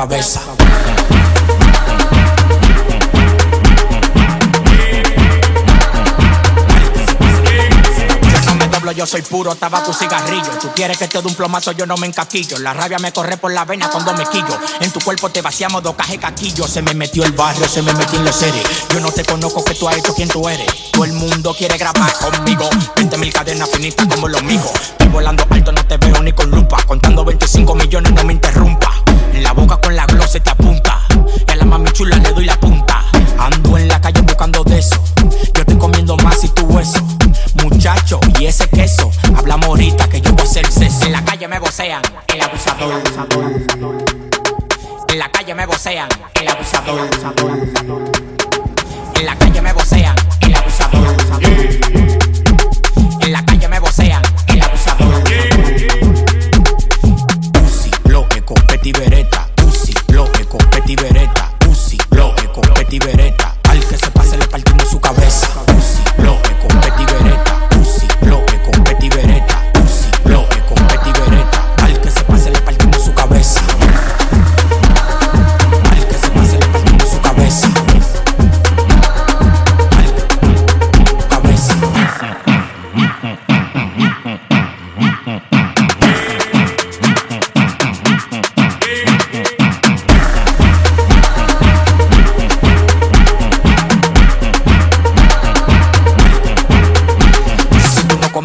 [0.00, 0.40] cabeza.
[8.96, 10.50] Yo soy puro tabaco y cigarrillo.
[10.60, 12.58] Tú quieres que te dé un plomazo, yo no me encaquillo.
[12.58, 14.58] La rabia me corre por la vena cuando me quillo.
[14.80, 16.66] En tu cuerpo te vaciamos dos cajas de caquillo.
[16.66, 18.62] Se me metió el barrio, se me metió en los seres.
[18.92, 20.90] Yo no te conozco que tú has hecho quién tú eres.
[20.90, 22.68] Todo el mundo quiere grabar conmigo.
[22.96, 24.70] 20 mil cadenas finitas como los míos.
[24.74, 26.59] Estoy volando alto, no te veo ni con lupa.
[32.40, 33.04] Doy la punta.
[33.38, 34.96] Ando en la calle buscando de eso.
[35.54, 36.98] Yo estoy comiendo más y tu hueso.
[37.62, 39.10] Muchacho, y ese queso.
[39.36, 41.04] Hablamos ahorita que yo voy a hacer sexo.
[41.04, 43.02] En la calle me vocean, el abusador.
[45.08, 46.08] En la calle me vocean,
[46.40, 47.10] el abusador.
[49.16, 51.29] En la calle me vocean, el abusador.
[82.92, 83.49] Yeah.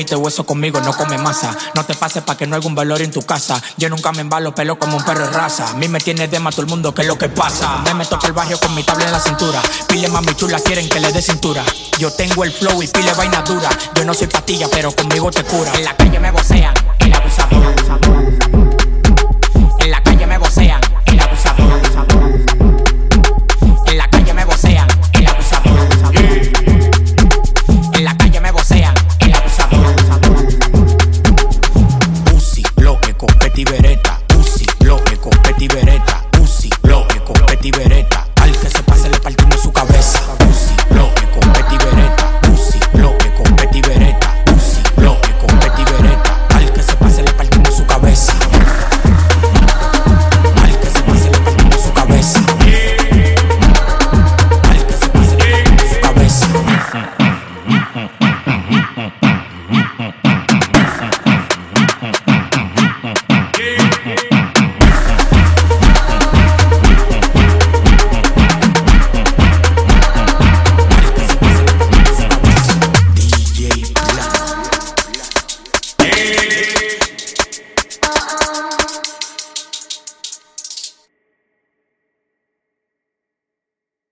[0.00, 1.54] Comiste hueso conmigo, no come masa.
[1.74, 3.62] No te pases pa' que no haya un valor en tu casa.
[3.76, 5.68] Yo nunca me embalo pelo como un perro de raza.
[5.68, 7.84] A mí me tiene de más todo el mundo, que es lo que pasa?
[7.94, 9.60] Me por el barrio con mi tabla en la cintura.
[9.88, 11.62] Pile mami chula, quieren que le dé cintura.
[11.98, 13.68] Yo tengo el flow y pile vaina dura.
[13.94, 15.70] Yo no soy patilla, pero conmigo te cura.
[15.74, 18.59] En la calle me vocean, el abusador.